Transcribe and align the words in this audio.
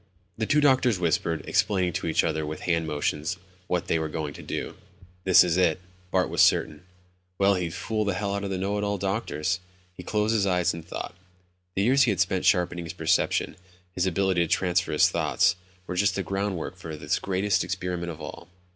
The 0.35 0.47
two 0.47 0.61
doctors 0.61 0.97
whispered, 0.97 1.45
explaining 1.47 1.93
to 1.93 2.07
each 2.07 2.23
other 2.23 2.43
with 2.43 2.61
hand 2.61 2.87
motions 2.87 3.37
what 3.67 3.85
they 3.85 3.99
were 3.99 4.09
going 4.09 4.33
to 4.33 4.41
do. 4.41 4.75
This 5.25 5.43
is 5.43 5.57
it. 5.57 5.79
Bart 6.09 6.27
was 6.27 6.41
certain. 6.41 6.81
Well, 7.37 7.53
he'd 7.53 7.75
fool 7.75 8.03
the 8.03 8.15
hell 8.15 8.33
out 8.33 8.43
of 8.43 8.49
the 8.49 8.57
know 8.57 8.79
it 8.79 8.83
all 8.83 8.97
doctors. 8.97 9.59
He 9.93 10.01
closed 10.01 10.33
his 10.33 10.47
eyes 10.47 10.73
and 10.73 10.83
thought. 10.83 11.13
The 11.75 11.83
years 11.83 12.01
he 12.01 12.09
had 12.09 12.19
spent 12.19 12.45
sharpening 12.45 12.85
his 12.85 12.93
perception, 12.93 13.57
his 13.91 14.07
ability 14.07 14.41
to 14.41 14.47
transfer 14.51 14.91
his 14.91 15.07
thoughts, 15.07 15.55
were 15.85 15.93
just 15.93 16.15
the 16.15 16.23
groundwork 16.23 16.77
for 16.77 16.95
this 16.95 17.19
greatest 17.19 17.63
experiment 17.63 18.11
of 18.11 18.19
all. 18.19 18.47